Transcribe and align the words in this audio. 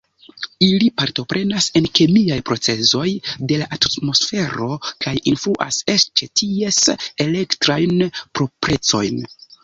Ili 0.65 0.85
partoprenas 0.99 1.65
en 1.79 1.87
kemiaj 1.97 2.37
procezoj 2.49 3.03
de 3.51 3.59
la 3.63 3.67
atmosfero 3.77 4.69
kaj 5.05 5.13
influas 5.33 5.77
eĉ 5.95 6.05
ties 6.41 6.79
elektrajn 7.27 8.01
proprecojn. 8.39 9.21